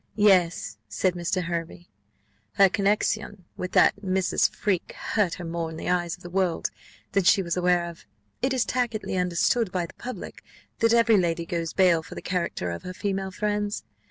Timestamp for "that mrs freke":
3.73-4.93